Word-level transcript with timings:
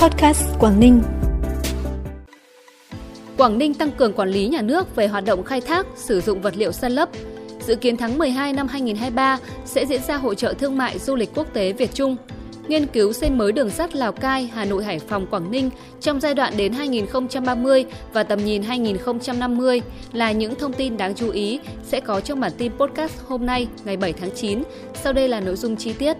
Podcast 0.00 0.42
Quảng 0.58 0.80
Ninh. 0.80 1.02
Quảng 3.36 3.58
Ninh 3.58 3.74
tăng 3.74 3.90
cường 3.90 4.12
quản 4.12 4.28
lý 4.28 4.48
nhà 4.48 4.62
nước 4.62 4.96
về 4.96 5.06
hoạt 5.06 5.24
động 5.24 5.44
khai 5.44 5.60
thác, 5.60 5.86
sử 5.96 6.20
dụng 6.20 6.42
vật 6.42 6.56
liệu 6.56 6.72
san 6.72 6.92
lấp. 6.92 7.08
Dự 7.60 7.76
kiến 7.76 7.96
tháng 7.96 8.18
12 8.18 8.52
năm 8.52 8.68
2023 8.68 9.38
sẽ 9.64 9.86
diễn 9.86 10.02
ra 10.02 10.16
hội 10.16 10.34
trợ 10.34 10.52
thương 10.52 10.76
mại 10.76 10.98
du 10.98 11.16
lịch 11.16 11.30
quốc 11.34 11.46
tế 11.54 11.72
Việt 11.72 11.94
Trung– 11.94 12.16
nghiên 12.70 12.86
cứu 12.86 13.12
xây 13.12 13.30
mới 13.30 13.52
đường 13.52 13.70
sắt 13.70 13.94
Lào 13.94 14.12
Cai, 14.12 14.50
Hà 14.54 14.64
Nội, 14.64 14.84
Hải 14.84 14.98
Phòng, 14.98 15.26
Quảng 15.26 15.50
Ninh 15.50 15.70
trong 16.00 16.20
giai 16.20 16.34
đoạn 16.34 16.56
đến 16.56 16.72
2030 16.72 17.84
và 18.12 18.22
tầm 18.22 18.44
nhìn 18.44 18.62
2050 18.62 19.82
là 20.12 20.32
những 20.32 20.54
thông 20.54 20.72
tin 20.72 20.96
đáng 20.96 21.14
chú 21.14 21.30
ý 21.30 21.60
sẽ 21.84 22.00
có 22.00 22.20
trong 22.20 22.40
bản 22.40 22.52
tin 22.58 22.72
podcast 22.78 23.12
hôm 23.26 23.46
nay 23.46 23.66
ngày 23.84 23.96
7 23.96 24.12
tháng 24.12 24.30
9. 24.34 24.62
Sau 24.94 25.12
đây 25.12 25.28
là 25.28 25.40
nội 25.40 25.56
dung 25.56 25.76
chi 25.76 25.92
tiết. 25.92 26.16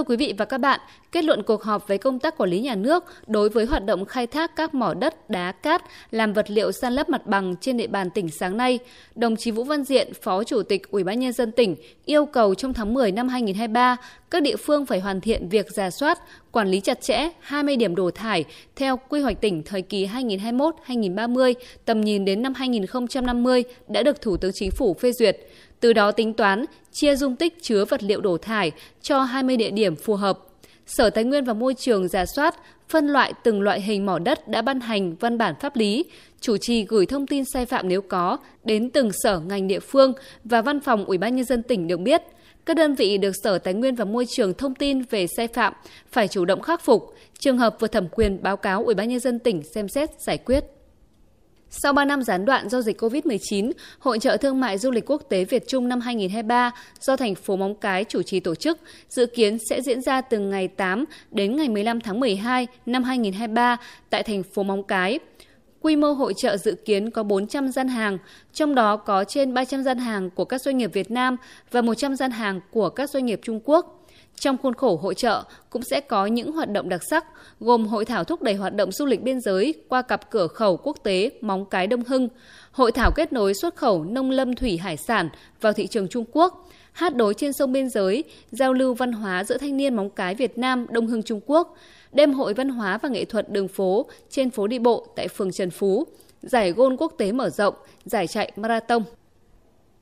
Thưa 0.00 0.04
quý 0.04 0.16
vị 0.16 0.34
và 0.38 0.44
các 0.44 0.58
bạn, 0.58 0.80
kết 1.12 1.24
luận 1.24 1.42
cuộc 1.42 1.62
họp 1.62 1.88
về 1.88 1.98
công 1.98 2.18
tác 2.18 2.38
quản 2.38 2.50
lý 2.50 2.60
nhà 2.60 2.74
nước 2.74 3.04
đối 3.26 3.48
với 3.48 3.64
hoạt 3.64 3.84
động 3.84 4.04
khai 4.04 4.26
thác 4.26 4.56
các 4.56 4.74
mỏ 4.74 4.94
đất, 4.94 5.30
đá, 5.30 5.52
cát 5.52 5.82
làm 6.10 6.32
vật 6.32 6.50
liệu 6.50 6.72
san 6.72 6.92
lấp 6.92 7.08
mặt 7.08 7.26
bằng 7.26 7.54
trên 7.60 7.76
địa 7.76 7.86
bàn 7.86 8.10
tỉnh 8.10 8.28
sáng 8.28 8.56
nay, 8.56 8.78
đồng 9.14 9.36
chí 9.36 9.50
Vũ 9.50 9.64
Văn 9.64 9.84
Diện, 9.84 10.12
Phó 10.22 10.44
Chủ 10.44 10.62
tịch 10.62 10.90
Ủy 10.90 11.04
ban 11.04 11.20
nhân 11.20 11.32
dân 11.32 11.52
tỉnh 11.52 11.76
yêu 12.04 12.26
cầu 12.26 12.54
trong 12.54 12.74
tháng 12.74 12.94
10 12.94 13.12
năm 13.12 13.28
2023, 13.28 13.96
các 14.30 14.42
địa 14.42 14.56
phương 14.56 14.86
phải 14.86 15.00
hoàn 15.00 15.20
thiện 15.20 15.48
việc 15.48 15.70
giả 15.70 15.90
soát, 15.90 16.18
quản 16.52 16.68
lý 16.68 16.80
chặt 16.80 17.00
chẽ 17.00 17.28
20 17.40 17.76
điểm 17.76 17.94
đổ 17.94 18.10
thải 18.10 18.44
theo 18.76 18.98
quy 19.08 19.20
hoạch 19.20 19.40
tỉnh 19.40 19.62
thời 19.62 19.82
kỳ 19.82 20.06
2021-2030, 20.06 21.54
tầm 21.84 22.00
nhìn 22.00 22.24
đến 22.24 22.42
năm 22.42 22.54
2050 22.54 23.64
đã 23.88 24.02
được 24.02 24.20
Thủ 24.20 24.36
tướng 24.36 24.52
Chính 24.52 24.70
phủ 24.70 24.94
phê 24.94 25.12
duyệt 25.12 25.36
từ 25.80 25.92
đó 25.92 26.12
tính 26.12 26.34
toán 26.34 26.64
chia 26.92 27.16
dung 27.16 27.36
tích 27.36 27.62
chứa 27.62 27.84
vật 27.84 28.02
liệu 28.02 28.20
đổ 28.20 28.36
thải 28.38 28.72
cho 29.02 29.22
20 29.22 29.56
địa 29.56 29.70
điểm 29.70 29.96
phù 29.96 30.14
hợp. 30.14 30.38
Sở 30.86 31.10
Tài 31.10 31.24
nguyên 31.24 31.44
và 31.44 31.52
Môi 31.52 31.74
trường 31.74 32.08
giả 32.08 32.24
soát, 32.26 32.54
phân 32.88 33.06
loại 33.06 33.32
từng 33.44 33.62
loại 33.62 33.80
hình 33.80 34.06
mỏ 34.06 34.18
đất 34.18 34.48
đã 34.48 34.62
ban 34.62 34.80
hành 34.80 35.16
văn 35.16 35.38
bản 35.38 35.54
pháp 35.60 35.76
lý, 35.76 36.04
chủ 36.40 36.56
trì 36.56 36.84
gửi 36.84 37.06
thông 37.06 37.26
tin 37.26 37.44
sai 37.52 37.66
phạm 37.66 37.88
nếu 37.88 38.02
có 38.02 38.38
đến 38.64 38.90
từng 38.90 39.10
sở 39.12 39.38
ngành 39.38 39.68
địa 39.68 39.80
phương 39.80 40.12
và 40.44 40.62
văn 40.62 40.80
phòng 40.80 41.04
Ủy 41.04 41.18
ban 41.18 41.36
nhân 41.36 41.44
dân 41.44 41.62
tỉnh 41.62 41.88
được 41.88 42.00
biết. 42.00 42.22
Các 42.66 42.76
đơn 42.76 42.94
vị 42.94 43.18
được 43.18 43.32
Sở 43.42 43.58
Tài 43.58 43.74
nguyên 43.74 43.94
và 43.94 44.04
Môi 44.04 44.26
trường 44.28 44.54
thông 44.54 44.74
tin 44.74 45.02
về 45.02 45.26
sai 45.36 45.48
phạm 45.48 45.72
phải 46.12 46.28
chủ 46.28 46.44
động 46.44 46.62
khắc 46.62 46.84
phục, 46.84 47.14
trường 47.38 47.58
hợp 47.58 47.76
vượt 47.80 47.92
thẩm 47.92 48.08
quyền 48.08 48.42
báo 48.42 48.56
cáo 48.56 48.84
Ủy 48.84 48.94
ban 48.94 49.08
nhân 49.08 49.20
dân 49.20 49.38
tỉnh 49.38 49.62
xem 49.74 49.88
xét 49.88 50.10
giải 50.26 50.38
quyết. 50.38 50.64
Sau 51.72 51.92
3 51.92 52.04
năm 52.04 52.22
gián 52.22 52.44
đoạn 52.44 52.68
do 52.68 52.80
dịch 52.80 53.02
COVID-19, 53.02 53.72
Hội 53.98 54.18
trợ 54.18 54.36
Thương 54.36 54.60
mại 54.60 54.78
Du 54.78 54.90
lịch 54.90 55.10
Quốc 55.10 55.22
tế 55.28 55.44
Việt 55.44 55.68
Trung 55.68 55.88
năm 55.88 56.00
2023 56.00 56.70
do 57.00 57.16
thành 57.16 57.34
phố 57.34 57.56
Móng 57.56 57.74
Cái 57.74 58.04
chủ 58.04 58.22
trì 58.22 58.40
tổ 58.40 58.54
chức, 58.54 58.78
dự 59.08 59.26
kiến 59.26 59.58
sẽ 59.70 59.82
diễn 59.82 60.02
ra 60.02 60.20
từ 60.20 60.38
ngày 60.38 60.68
8 60.68 61.04
đến 61.30 61.56
ngày 61.56 61.68
15 61.68 62.00
tháng 62.00 62.20
12 62.20 62.66
năm 62.86 63.02
2023 63.04 63.76
tại 64.10 64.22
thành 64.22 64.42
phố 64.42 64.62
Móng 64.62 64.82
Cái. 64.82 65.18
Quy 65.80 65.96
mô 65.96 66.12
hội 66.12 66.34
trợ 66.36 66.56
dự 66.56 66.74
kiến 66.84 67.10
có 67.10 67.22
400 67.22 67.68
gian 67.68 67.88
hàng, 67.88 68.18
trong 68.52 68.74
đó 68.74 68.96
có 68.96 69.24
trên 69.24 69.54
300 69.54 69.82
gian 69.82 69.98
hàng 69.98 70.30
của 70.30 70.44
các 70.44 70.62
doanh 70.62 70.78
nghiệp 70.78 70.90
Việt 70.92 71.10
Nam 71.10 71.36
và 71.70 71.82
100 71.82 72.16
gian 72.16 72.30
hàng 72.30 72.60
của 72.70 72.88
các 72.88 73.10
doanh 73.10 73.26
nghiệp 73.26 73.40
Trung 73.42 73.60
Quốc. 73.64 73.99
Trong 74.40 74.56
khuôn 74.62 74.74
khổ 74.74 74.96
hội 74.96 75.14
trợ 75.14 75.42
cũng 75.70 75.82
sẽ 75.82 76.00
có 76.00 76.26
những 76.26 76.52
hoạt 76.52 76.70
động 76.70 76.88
đặc 76.88 77.00
sắc, 77.10 77.24
gồm 77.60 77.86
hội 77.86 78.04
thảo 78.04 78.24
thúc 78.24 78.42
đẩy 78.42 78.54
hoạt 78.54 78.74
động 78.74 78.92
du 78.92 79.06
lịch 79.06 79.22
biên 79.22 79.40
giới 79.40 79.74
qua 79.88 80.02
cặp 80.02 80.30
cửa 80.30 80.46
khẩu 80.46 80.76
quốc 80.76 80.96
tế 81.02 81.30
Móng 81.40 81.64
Cái 81.64 81.86
Đông 81.86 82.04
Hưng, 82.04 82.28
hội 82.72 82.92
thảo 82.92 83.10
kết 83.16 83.32
nối 83.32 83.54
xuất 83.54 83.76
khẩu 83.76 84.04
nông 84.04 84.30
lâm 84.30 84.54
thủy 84.54 84.76
hải 84.76 84.96
sản 84.96 85.28
vào 85.60 85.72
thị 85.72 85.86
trường 85.86 86.08
Trung 86.08 86.24
Quốc, 86.32 86.68
hát 86.92 87.16
đối 87.16 87.34
trên 87.34 87.52
sông 87.52 87.72
biên 87.72 87.88
giới, 87.88 88.24
giao 88.50 88.72
lưu 88.72 88.94
văn 88.94 89.12
hóa 89.12 89.44
giữa 89.44 89.58
thanh 89.58 89.76
niên 89.76 89.94
Móng 89.94 90.10
Cái 90.10 90.34
Việt 90.34 90.58
Nam 90.58 90.86
Đông 90.90 91.06
Hưng 91.06 91.22
Trung 91.22 91.40
Quốc, 91.46 91.76
đêm 92.12 92.32
hội 92.32 92.54
văn 92.54 92.68
hóa 92.68 92.98
và 92.98 93.08
nghệ 93.08 93.24
thuật 93.24 93.50
đường 93.50 93.68
phố 93.68 94.06
trên 94.30 94.50
phố 94.50 94.66
đi 94.66 94.78
bộ 94.78 95.06
tại 95.16 95.28
phường 95.28 95.52
Trần 95.52 95.70
Phú, 95.70 96.06
giải 96.42 96.72
gôn 96.72 96.96
quốc 96.96 97.14
tế 97.18 97.32
mở 97.32 97.50
rộng, 97.50 97.74
giải 98.04 98.26
chạy 98.26 98.52
marathon. 98.56 99.02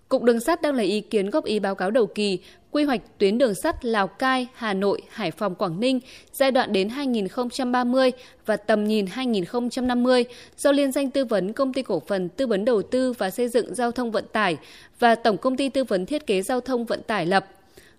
Cục 0.08 0.22
Đường 0.22 0.41
sắt 0.41 0.62
đang 0.62 0.74
lấy 0.74 0.86
ý 0.86 1.00
kiến 1.00 1.30
góp 1.30 1.44
ý 1.44 1.58
báo 1.58 1.74
cáo 1.74 1.91
đầu 1.91 2.06
kỳ 2.06 2.38
quy 2.70 2.84
hoạch 2.84 3.00
tuyến 3.19 3.38
đường 3.38 3.54
sắt 3.62 3.84
Lào 3.84 4.06
Cai, 4.06 4.46
Hà 4.54 4.74
Nội, 4.74 5.02
Hải 5.10 5.30
Phòng, 5.30 5.54
Quảng 5.54 5.80
Ninh 5.80 6.00
giai 6.32 6.50
đoạn 6.50 6.72
đến 6.72 6.88
2030 6.88 8.12
và 8.47 8.56
tầm 8.56 8.84
nhìn 8.84 9.06
2050 9.06 10.24
do 10.56 10.72
Liên 10.72 10.92
danh 10.92 11.10
tư 11.10 11.24
vấn 11.24 11.52
Công 11.52 11.72
ty 11.72 11.82
Cổ 11.82 12.02
phần 12.06 12.28
Tư 12.28 12.47
vấn 12.47 12.64
Đầu 12.64 12.82
tư 12.82 13.12
và 13.12 13.30
Xây 13.30 13.48
dựng 13.48 13.74
Giao 13.74 13.91
thông 13.91 14.10
Vận 14.10 14.24
tải 14.32 14.56
và 14.98 15.14
Tổng 15.14 15.36
Công 15.36 15.56
ty 15.56 15.68
Tư 15.68 15.84
vấn 15.84 16.06
Thiết 16.06 16.26
kế 16.26 16.42
Giao 16.42 16.60
thông 16.60 16.84
Vận 16.84 17.02
tải 17.02 17.26
lập. 17.26 17.47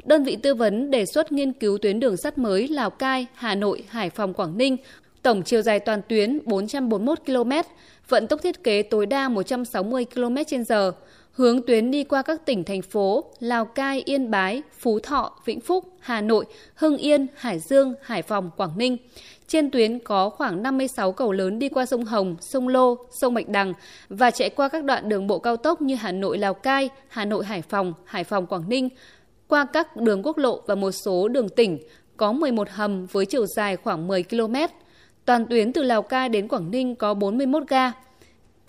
Đơn 0.04 0.24
vị 0.24 0.36
tư 0.36 0.54
vấn 0.54 0.92
đề 0.92 1.06
xuất 1.14 1.32
nghiên 1.32 1.54
cứu 1.54 1.78
tuyến 1.78 2.00
đường 2.00 2.18
sắt 2.18 2.38
mới 2.38 2.68
Lào 2.68 2.90
Cai, 2.90 3.26
Hà 3.34 3.56
Nội, 3.56 3.84
Hải 3.88 4.10
Phòng, 4.10 4.34
Quảng 4.34 4.58
Ninh, 4.58 4.78
tổng 5.22 5.44
chiều 5.44 5.62
dài 5.62 5.80
toàn 5.80 6.02
tuyến 6.10 6.40
441 6.46 7.20
km, 7.26 7.52
vận 8.10 8.28
tốc 8.28 8.42
thiết 8.44 8.64
kế 8.64 8.82
tối 8.82 9.06
đa 9.06 9.30
160 9.30 10.06
km/h, 10.16 10.92
hướng 11.40 11.62
tuyến 11.62 11.92
đi 11.92 12.04
qua 12.04 12.22
các 12.22 12.46
tỉnh 12.46 12.64
thành 12.64 12.82
phố 12.82 13.24
Lào 13.40 13.66
Cai, 13.66 14.04
Yên 14.06 14.32
Bái, 14.32 14.62
Phú 14.80 15.00
Thọ, 15.00 15.40
Vĩnh 15.46 15.60
Phúc, 15.60 15.86
Hà 16.00 16.22
Nội, 16.22 16.46
Hưng 16.76 16.98
Yên, 16.98 17.28
Hải 17.36 17.60
Dương, 17.60 17.94
Hải 18.02 18.22
Phòng, 18.22 18.52
Quảng 18.58 18.78
Ninh. 18.78 18.98
Trên 19.48 19.72
tuyến 19.72 20.00
có 20.00 20.30
khoảng 20.30 20.64
56 20.64 21.12
cầu 21.12 21.32
lớn 21.32 21.60
đi 21.60 21.70
qua 21.70 21.86
sông 21.86 22.06
Hồng, 22.06 22.36
sông 22.42 22.68
Lô, 22.68 22.98
sông 23.12 23.34
Bạch 23.34 23.50
Đằng 23.50 23.74
và 24.10 24.32
chạy 24.32 24.50
qua 24.50 24.70
các 24.70 24.84
đoạn 24.84 25.10
đường 25.10 25.28
bộ 25.28 25.40
cao 25.40 25.58
tốc 25.58 25.82
như 25.82 25.96
Hà 25.96 26.12
Nội 26.12 26.38
Lào 26.38 26.54
Cai, 26.54 26.90
Hà 27.08 27.26
Nội 27.26 27.46
Hải 27.46 27.62
Phòng, 27.62 27.94
Hải 28.06 28.24
Phòng 28.24 28.46
Quảng 28.46 28.70
Ninh, 28.70 28.90
qua 29.48 29.66
các 29.74 29.98
đường 29.98 30.24
quốc 30.24 30.38
lộ 30.38 30.62
và 30.68 30.76
một 30.76 30.92
số 30.92 31.28
đường 31.28 31.50
tỉnh, 31.50 31.80
có 32.18 32.32
11 32.32 32.70
hầm 32.70 33.06
với 33.06 33.26
chiều 33.26 33.46
dài 33.46 33.78
khoảng 33.78 34.08
10 34.08 34.24
km. 34.24 34.56
Toàn 35.26 35.46
tuyến 35.50 35.74
từ 35.74 35.84
Lào 35.84 36.02
Cai 36.02 36.30
đến 36.30 36.48
Quảng 36.48 36.72
Ninh 36.72 36.96
có 36.96 37.14
41 37.14 37.64
ga. 37.68 37.92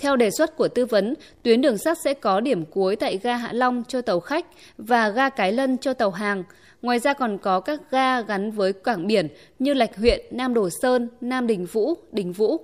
Theo 0.00 0.16
đề 0.16 0.30
xuất 0.30 0.56
của 0.56 0.68
tư 0.68 0.86
vấn, 0.86 1.14
tuyến 1.42 1.60
đường 1.60 1.78
sắt 1.78 1.98
sẽ 2.04 2.14
có 2.14 2.40
điểm 2.40 2.64
cuối 2.64 2.96
tại 2.96 3.20
ga 3.22 3.36
Hạ 3.36 3.52
Long 3.52 3.82
cho 3.88 4.02
tàu 4.02 4.20
khách 4.20 4.46
và 4.78 5.08
ga 5.08 5.28
Cái 5.28 5.52
Lân 5.52 5.78
cho 5.78 5.94
tàu 5.94 6.10
hàng. 6.10 6.44
Ngoài 6.82 6.98
ra 6.98 7.12
còn 7.12 7.38
có 7.38 7.60
các 7.60 7.80
ga 7.90 8.20
gắn 8.20 8.50
với 8.50 8.72
cảng 8.72 9.06
biển 9.06 9.28
như 9.58 9.74
Lạch 9.74 9.96
huyện, 9.96 10.20
Nam 10.30 10.54
Đồ 10.54 10.68
Sơn, 10.82 11.08
Nam 11.20 11.46
Đình 11.46 11.66
Vũ, 11.66 11.94
Đình 12.12 12.32
Vũ. 12.32 12.60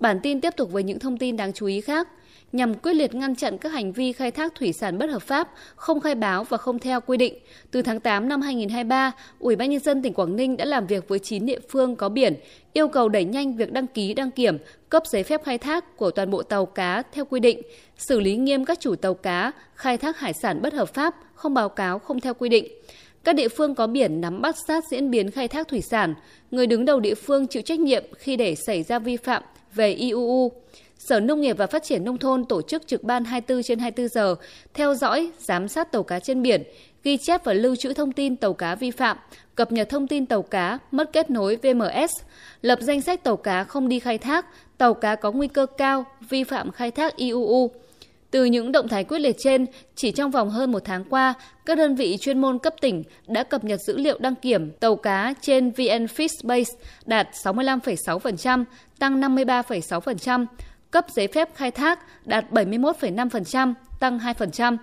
Bản 0.00 0.20
tin 0.22 0.40
tiếp 0.40 0.56
tục 0.56 0.72
với 0.72 0.82
những 0.82 0.98
thông 0.98 1.16
tin 1.16 1.36
đáng 1.36 1.52
chú 1.52 1.66
ý 1.66 1.80
khác 1.80 2.08
nhằm 2.52 2.74
quyết 2.74 2.92
liệt 2.92 3.14
ngăn 3.14 3.36
chặn 3.36 3.58
các 3.58 3.72
hành 3.72 3.92
vi 3.92 4.12
khai 4.12 4.30
thác 4.30 4.54
thủy 4.54 4.72
sản 4.72 4.98
bất 4.98 5.10
hợp 5.10 5.22
pháp, 5.22 5.48
không 5.76 6.00
khai 6.00 6.14
báo 6.14 6.44
và 6.44 6.56
không 6.56 6.78
theo 6.78 7.00
quy 7.00 7.16
định. 7.16 7.34
Từ 7.70 7.82
tháng 7.82 8.00
8 8.00 8.28
năm 8.28 8.40
2023, 8.40 9.12
Ủy 9.38 9.56
ban 9.56 9.70
nhân 9.70 9.80
dân 9.80 10.02
tỉnh 10.02 10.14
Quảng 10.14 10.36
Ninh 10.36 10.56
đã 10.56 10.64
làm 10.64 10.86
việc 10.86 11.08
với 11.08 11.18
9 11.18 11.46
địa 11.46 11.58
phương 11.68 11.96
có 11.96 12.08
biển, 12.08 12.34
yêu 12.72 12.88
cầu 12.88 13.08
đẩy 13.08 13.24
nhanh 13.24 13.56
việc 13.56 13.72
đăng 13.72 13.86
ký 13.86 14.14
đăng 14.14 14.30
kiểm, 14.30 14.58
cấp 14.88 15.02
giấy 15.06 15.22
phép 15.22 15.44
khai 15.44 15.58
thác 15.58 15.96
của 15.96 16.10
toàn 16.10 16.30
bộ 16.30 16.42
tàu 16.42 16.66
cá 16.66 17.02
theo 17.12 17.24
quy 17.24 17.40
định, 17.40 17.62
xử 17.96 18.20
lý 18.20 18.36
nghiêm 18.36 18.64
các 18.64 18.80
chủ 18.80 18.94
tàu 18.94 19.14
cá 19.14 19.52
khai 19.74 19.96
thác 19.96 20.18
hải 20.18 20.32
sản 20.32 20.62
bất 20.62 20.72
hợp 20.72 20.94
pháp, 20.94 21.14
không 21.34 21.54
báo 21.54 21.68
cáo 21.68 21.98
không 21.98 22.20
theo 22.20 22.34
quy 22.34 22.48
định. 22.48 22.66
Các 23.24 23.34
địa 23.34 23.48
phương 23.48 23.74
có 23.74 23.86
biển 23.86 24.20
nắm 24.20 24.42
bắt 24.42 24.56
sát 24.68 24.84
diễn 24.90 25.10
biến 25.10 25.30
khai 25.30 25.48
thác 25.48 25.68
thủy 25.68 25.80
sản, 25.90 26.14
người 26.50 26.66
đứng 26.66 26.84
đầu 26.84 27.00
địa 27.00 27.14
phương 27.14 27.46
chịu 27.46 27.62
trách 27.62 27.80
nhiệm 27.80 28.04
khi 28.18 28.36
để 28.36 28.54
xảy 28.66 28.82
ra 28.82 28.98
vi 28.98 29.16
phạm 29.16 29.42
về 29.74 29.92
IUU. 29.92 30.52
Sở 30.98 31.20
Nông 31.20 31.40
nghiệp 31.40 31.56
và 31.58 31.66
Phát 31.66 31.82
triển 31.82 32.04
Nông 32.04 32.18
thôn 32.18 32.44
tổ 32.44 32.62
chức 32.62 32.86
trực 32.86 33.02
ban 33.02 33.24
24 33.24 33.62
trên 33.62 33.78
24 33.78 34.08
giờ, 34.08 34.34
theo 34.74 34.94
dõi, 34.94 35.30
giám 35.38 35.68
sát 35.68 35.92
tàu 35.92 36.02
cá 36.02 36.20
trên 36.20 36.42
biển, 36.42 36.62
ghi 37.04 37.16
chép 37.16 37.44
và 37.44 37.52
lưu 37.52 37.76
trữ 37.76 37.92
thông 37.92 38.12
tin 38.12 38.36
tàu 38.36 38.52
cá 38.52 38.74
vi 38.74 38.90
phạm, 38.90 39.16
cập 39.54 39.72
nhật 39.72 39.88
thông 39.88 40.06
tin 40.06 40.26
tàu 40.26 40.42
cá 40.42 40.78
mất 40.90 41.12
kết 41.12 41.30
nối 41.30 41.56
VMS, 41.56 42.10
lập 42.62 42.78
danh 42.82 43.00
sách 43.00 43.24
tàu 43.24 43.36
cá 43.36 43.64
không 43.64 43.88
đi 43.88 43.98
khai 43.98 44.18
thác, 44.18 44.46
tàu 44.78 44.94
cá 44.94 45.14
có 45.14 45.32
nguy 45.32 45.48
cơ 45.48 45.66
cao 45.66 46.04
vi 46.28 46.44
phạm 46.44 46.70
khai 46.72 46.90
thác 46.90 47.16
IUU. 47.16 47.70
Từ 48.30 48.44
những 48.44 48.72
động 48.72 48.88
thái 48.88 49.04
quyết 49.04 49.18
liệt 49.18 49.36
trên, 49.38 49.66
chỉ 49.96 50.10
trong 50.10 50.30
vòng 50.30 50.50
hơn 50.50 50.72
một 50.72 50.84
tháng 50.84 51.04
qua, 51.04 51.34
các 51.66 51.78
đơn 51.78 51.94
vị 51.94 52.16
chuyên 52.20 52.40
môn 52.40 52.58
cấp 52.58 52.74
tỉnh 52.80 53.02
đã 53.26 53.42
cập 53.42 53.64
nhật 53.64 53.80
dữ 53.80 53.96
liệu 53.96 54.18
đăng 54.18 54.34
kiểm 54.34 54.70
tàu 54.70 54.96
cá 54.96 55.34
trên 55.40 55.70
VnFishBase 55.70 56.74
đạt 57.06 57.28
65,6%, 57.44 58.64
tăng 58.98 59.20
53,6%, 59.20 60.46
cấp 60.90 61.06
giấy 61.14 61.28
phép 61.28 61.48
khai 61.54 61.70
thác 61.70 62.26
đạt 62.26 62.50
71,5%, 62.50 63.74
tăng 64.00 64.18
2%. 64.18 64.76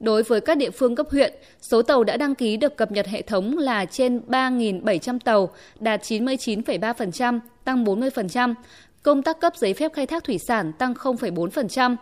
Đối 0.00 0.22
với 0.22 0.40
các 0.40 0.58
địa 0.58 0.70
phương 0.70 0.96
cấp 0.96 1.06
huyện, 1.10 1.34
số 1.60 1.82
tàu 1.82 2.04
đã 2.04 2.16
đăng 2.16 2.34
ký 2.34 2.56
được 2.56 2.76
cập 2.76 2.92
nhật 2.92 3.06
hệ 3.06 3.22
thống 3.22 3.58
là 3.58 3.84
trên 3.84 4.20
3.700 4.28 5.18
tàu, 5.18 5.50
đạt 5.80 6.02
99,3%, 6.02 7.40
tăng 7.64 7.84
40%. 7.84 8.54
Công 9.02 9.22
tác 9.22 9.40
cấp 9.40 9.52
giấy 9.56 9.74
phép 9.74 9.92
khai 9.94 10.06
thác 10.06 10.24
thủy 10.24 10.38
sản 10.38 10.72
tăng 10.72 10.92
0,4%. 10.92 11.96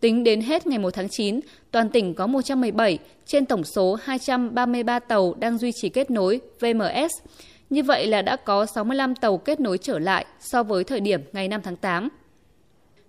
Tính 0.00 0.24
đến 0.24 0.40
hết 0.40 0.66
ngày 0.66 0.78
1 0.78 0.90
tháng 0.94 1.08
9, 1.08 1.40
toàn 1.70 1.90
tỉnh 1.90 2.14
có 2.14 2.26
117 2.26 2.98
trên 3.26 3.46
tổng 3.46 3.64
số 3.64 3.98
233 4.02 4.98
tàu 4.98 5.34
đang 5.38 5.58
duy 5.58 5.72
trì 5.72 5.88
kết 5.88 6.10
nối 6.10 6.40
VMS. 6.60 7.12
Như 7.70 7.82
vậy 7.82 8.06
là 8.06 8.22
đã 8.22 8.36
có 8.36 8.66
65 8.66 9.14
tàu 9.14 9.38
kết 9.38 9.60
nối 9.60 9.78
trở 9.78 9.98
lại 9.98 10.26
so 10.40 10.62
với 10.62 10.84
thời 10.84 11.00
điểm 11.00 11.20
ngày 11.32 11.48
5 11.48 11.60
tháng 11.62 11.76
8. 11.76 12.08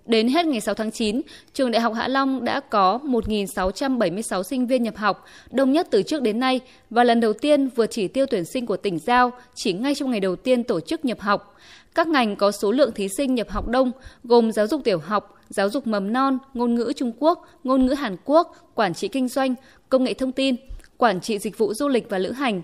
Đến 0.06 0.28
hết 0.28 0.46
ngày 0.46 0.62
6 0.62 0.76
tháng 0.76 0.92
9, 0.92 1.22
trường 1.54 1.72
Đại 1.72 1.82
học 1.82 1.94
Hạ 1.94 2.08
Long 2.08 2.46
đã 2.46 2.60
có 2.60 3.00
1.676 3.04 4.44
sinh 4.44 4.68
viên 4.68 4.84
nhập 4.84 4.98
học, 4.98 5.26
đông 5.52 5.72
nhất 5.72 5.88
từ 5.92 6.04
trước 6.04 6.22
đến 6.22 6.40
nay 6.40 6.60
và 6.90 7.04
lần 7.04 7.20
đầu 7.20 7.34
tiên 7.34 7.70
vượt 7.76 7.86
chỉ 7.92 8.08
tiêu 8.08 8.26
tuyển 8.30 8.46
sinh 8.46 8.66
của 8.66 8.78
tỉnh 8.78 9.00
Giao 9.00 9.32
chỉ 9.56 9.74
ngay 9.74 9.96
trong 9.96 10.12
ngày 10.12 10.20
đầu 10.20 10.36
tiên 10.36 10.64
tổ 10.64 10.80
chức 10.80 11.06
nhập 11.06 11.20
học. 11.20 11.56
Các 11.96 12.08
ngành 12.08 12.36
có 12.36 12.52
số 12.52 12.72
lượng 12.72 12.92
thí 12.92 13.08
sinh 13.18 13.36
nhập 13.36 13.50
học 13.50 13.68
đông 13.68 13.92
gồm 14.24 14.52
giáo 14.52 14.68
dục 14.68 14.82
tiểu 14.84 15.00
học, 15.00 15.42
giáo 15.50 15.70
dục 15.70 15.88
mầm 15.88 16.14
non, 16.14 16.38
ngôn 16.54 16.76
ngữ 16.76 16.94
Trung 16.96 17.14
Quốc, 17.20 17.48
ngôn 17.64 17.86
ngữ 17.86 17.94
Hàn 17.94 18.18
Quốc, 18.26 18.56
quản 18.76 18.94
trị 18.94 19.08
kinh 19.08 19.28
doanh, 19.28 19.56
công 19.90 20.04
nghệ 20.04 20.14
thông 20.14 20.32
tin, 20.32 20.56
quản 20.98 21.22
trị 21.22 21.40
dịch 21.40 21.58
vụ 21.58 21.74
du 21.74 21.88
lịch 21.88 22.10
và 22.10 22.18
lữ 22.18 22.32
hành, 22.32 22.62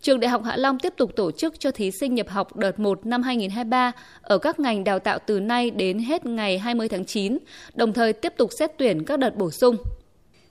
Trường 0.00 0.20
Đại 0.20 0.28
học 0.28 0.44
Hạ 0.44 0.56
Long 0.56 0.78
tiếp 0.78 0.92
tục 0.96 1.16
tổ 1.16 1.30
chức 1.30 1.60
cho 1.60 1.70
thí 1.70 1.90
sinh 1.90 2.14
nhập 2.14 2.28
học 2.28 2.56
đợt 2.56 2.78
1 2.78 3.06
năm 3.06 3.22
2023 3.22 3.92
ở 4.22 4.38
các 4.38 4.60
ngành 4.60 4.84
đào 4.84 4.98
tạo 4.98 5.18
từ 5.26 5.40
nay 5.40 5.70
đến 5.70 5.98
hết 5.98 6.26
ngày 6.26 6.58
20 6.58 6.88
tháng 6.88 7.04
9, 7.04 7.38
đồng 7.74 7.92
thời 7.92 8.12
tiếp 8.12 8.32
tục 8.36 8.50
xét 8.58 8.70
tuyển 8.78 9.04
các 9.04 9.18
đợt 9.18 9.36
bổ 9.36 9.50
sung. 9.50 9.76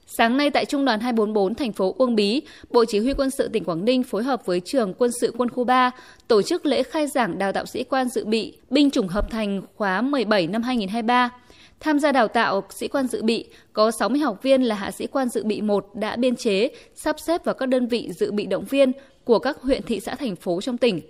Sáng 0.07 0.37
nay 0.37 0.49
tại 0.49 0.65
Trung 0.65 0.85
đoàn 0.85 0.99
244 0.99 1.55
thành 1.55 1.73
phố 1.73 1.95
Uông 1.97 2.15
Bí, 2.15 2.41
Bộ 2.69 2.85
Chỉ 2.85 2.99
huy 2.99 3.13
quân 3.13 3.29
sự 3.31 3.47
tỉnh 3.47 3.63
Quảng 3.63 3.85
Ninh 3.85 4.03
phối 4.03 4.23
hợp 4.23 4.45
với 4.45 4.61
Trường 4.65 4.93
Quân 4.93 5.11
sự 5.21 5.33
Quân 5.37 5.49
khu 5.49 5.63
3 5.63 5.91
tổ 6.27 6.41
chức 6.41 6.65
lễ 6.65 6.83
khai 6.83 7.07
giảng 7.07 7.37
đào 7.37 7.51
tạo 7.51 7.65
sĩ 7.65 7.83
quan 7.83 8.09
dự 8.09 8.25
bị 8.25 8.57
binh 8.69 8.91
chủng 8.91 9.07
hợp 9.07 9.31
thành 9.31 9.61
khóa 9.75 10.01
17 10.01 10.47
năm 10.47 10.63
2023. 10.63 11.29
Tham 11.79 11.99
gia 11.99 12.11
đào 12.11 12.27
tạo 12.27 12.63
sĩ 12.69 12.87
quan 12.87 13.07
dự 13.07 13.23
bị 13.23 13.45
có 13.73 13.91
60 13.91 14.21
học 14.21 14.43
viên 14.43 14.61
là 14.61 14.75
hạ 14.75 14.91
sĩ 14.91 15.07
quan 15.07 15.29
dự 15.29 15.43
bị 15.43 15.61
1 15.61 15.85
đã 15.95 16.15
biên 16.15 16.35
chế, 16.35 16.69
sắp 16.95 17.19
xếp 17.19 17.45
vào 17.45 17.55
các 17.55 17.65
đơn 17.65 17.87
vị 17.87 18.09
dự 18.19 18.31
bị 18.31 18.45
động 18.45 18.65
viên 18.69 18.91
của 19.23 19.39
các 19.39 19.61
huyện 19.61 19.83
thị 19.83 19.99
xã 19.99 20.15
thành 20.15 20.35
phố 20.35 20.61
trong 20.61 20.77
tỉnh. 20.77 21.01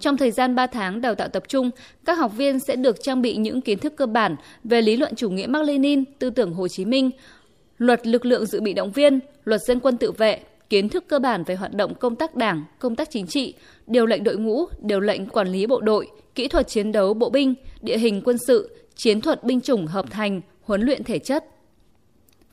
Trong 0.00 0.16
thời 0.16 0.30
gian 0.30 0.54
3 0.54 0.66
tháng 0.66 1.00
đào 1.00 1.14
tạo 1.14 1.28
tập 1.28 1.42
trung, 1.48 1.70
các 2.04 2.18
học 2.18 2.32
viên 2.36 2.58
sẽ 2.60 2.76
được 2.76 2.96
trang 3.02 3.22
bị 3.22 3.36
những 3.36 3.60
kiến 3.60 3.78
thức 3.78 3.96
cơ 3.96 4.06
bản 4.06 4.36
về 4.64 4.82
lý 4.82 4.96
luận 4.96 5.14
chủ 5.14 5.30
nghĩa 5.30 5.46
Mác 5.46 5.62
Lênin, 5.62 6.04
tư 6.18 6.30
tưởng 6.30 6.52
Hồ 6.52 6.68
Chí 6.68 6.84
Minh, 6.84 7.10
luật 7.78 8.06
lực 8.06 8.26
lượng 8.26 8.46
dự 8.46 8.60
bị 8.60 8.72
động 8.72 8.90
viên, 8.90 9.20
luật 9.44 9.60
dân 9.60 9.80
quân 9.80 9.96
tự 9.96 10.12
vệ, 10.12 10.40
kiến 10.70 10.88
thức 10.88 11.04
cơ 11.08 11.18
bản 11.18 11.44
về 11.44 11.54
hoạt 11.54 11.74
động 11.74 11.94
công 11.94 12.16
tác 12.16 12.34
đảng, 12.34 12.64
công 12.78 12.96
tác 12.96 13.10
chính 13.10 13.26
trị, 13.26 13.54
điều 13.86 14.06
lệnh 14.06 14.24
đội 14.24 14.36
ngũ, 14.36 14.64
điều 14.78 15.00
lệnh 15.00 15.26
quản 15.26 15.48
lý 15.48 15.66
bộ 15.66 15.80
đội, 15.80 16.08
kỹ 16.34 16.48
thuật 16.48 16.68
chiến 16.68 16.92
đấu 16.92 17.14
bộ 17.14 17.30
binh, 17.30 17.54
địa 17.82 17.98
hình 17.98 18.22
quân 18.24 18.36
sự, 18.46 18.70
chiến 18.98 19.20
thuật 19.20 19.44
binh 19.44 19.60
chủng 19.60 19.86
hợp 19.86 20.10
thành, 20.10 20.40
huấn 20.62 20.82
luyện 20.82 21.04
thể 21.04 21.18
chất. 21.18 21.44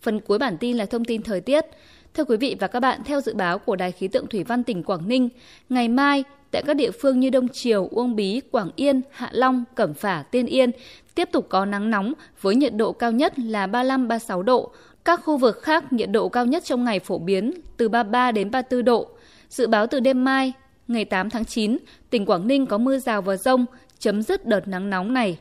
Phần 0.01 0.19
cuối 0.19 0.38
bản 0.38 0.57
tin 0.57 0.77
là 0.77 0.86
thông 0.86 1.06
tin 1.06 1.21
thời 1.21 1.42
tiết. 1.42 1.65
Thưa 2.13 2.24
quý 2.24 2.38
vị 2.38 2.56
và 2.59 2.68
các 2.68 2.80
bạn, 2.80 3.01
theo 3.06 3.21
dự 3.21 3.33
báo 3.33 3.59
của 3.59 3.75
Đài 3.75 3.92
khí 3.92 4.07
tượng 4.07 4.27
thủy 4.27 4.44
văn 4.44 4.63
tỉnh 4.63 4.83
Quảng 4.83 5.07
Ninh, 5.07 5.30
ngày 5.69 5.88
mai 5.88 6.24
tại 6.51 6.63
các 6.68 6.74
địa 6.74 6.92
phương 6.92 7.19
như 7.19 7.30
Đông 7.30 7.47
Triều, 7.50 7.88
Uông 7.92 8.15
Bí, 8.15 8.42
Quảng 8.51 8.69
Yên, 8.75 9.01
Hạ 9.12 9.30
Long, 9.31 9.63
Cẩm 9.75 9.94
Phả, 9.94 10.24
Tiên 10.31 10.45
Yên 10.45 10.71
tiếp 11.15 11.30
tục 11.31 11.45
có 11.50 11.65
nắng 11.65 11.92
nóng 11.92 12.13
với 12.42 12.56
nhiệt 12.56 12.75
độ 12.75 12.91
cao 12.91 13.12
nhất 13.12 13.39
là 13.39 13.68
35-36 13.68 14.41
độ. 14.41 14.71
Các 15.06 15.21
khu 15.24 15.38
vực 15.38 15.62
khác 15.62 15.94
nhiệt 15.94 16.09
độ 16.12 16.30
cao 16.30 16.45
nhất 16.45 16.63
trong 16.63 16.83
ngày 16.83 17.00
phổ 17.00 17.18
biến 17.18 17.53
từ 17.77 17.89
33 17.89 18.31
đến 18.31 18.51
34 18.51 18.86
độ. 18.86 19.09
Dự 19.50 19.68
báo 19.68 19.88
từ 19.88 20.00
đêm 20.00 20.24
mai, 20.24 20.53
ngày 20.88 21.06
8 21.06 21.30
tháng 21.30 21.45
9, 21.45 21.77
tỉnh 22.09 22.25
Quảng 22.25 22.48
Ninh 22.48 22.65
có 22.65 22.77
mưa 22.77 22.98
rào 22.98 23.21
và 23.21 23.38
rông, 23.38 23.65
chấm 24.00 24.21
dứt 24.21 24.45
đợt 24.45 24.68
nắng 24.68 24.89
nóng 24.89 25.13
này. 25.13 25.38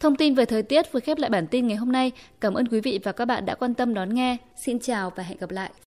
Thông 0.00 0.16
tin 0.16 0.34
về 0.34 0.44
thời 0.44 0.62
tiết 0.62 0.92
vừa 0.92 1.00
khép 1.00 1.18
lại 1.18 1.30
bản 1.30 1.46
tin 1.46 1.66
ngày 1.66 1.76
hôm 1.76 1.92
nay. 1.92 2.12
Cảm 2.40 2.54
ơn 2.54 2.68
quý 2.68 2.80
vị 2.80 3.00
và 3.02 3.12
các 3.12 3.24
bạn 3.24 3.46
đã 3.46 3.54
quan 3.54 3.74
tâm 3.74 3.94
đón 3.94 4.14
nghe. 4.14 4.36
Xin 4.56 4.78
chào 4.80 5.12
và 5.16 5.22
hẹn 5.22 5.38
gặp 5.38 5.50
lại. 5.50 5.70